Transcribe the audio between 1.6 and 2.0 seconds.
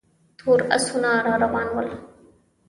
ول.